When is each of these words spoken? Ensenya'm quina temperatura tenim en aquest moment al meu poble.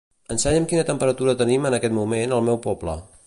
Ensenya'm 0.35 0.65
quina 0.71 0.85
temperatura 0.87 1.37
tenim 1.43 1.69
en 1.71 1.79
aquest 1.79 1.97
moment 2.01 2.35
al 2.39 2.47
meu 2.51 2.61
poble. 2.69 2.99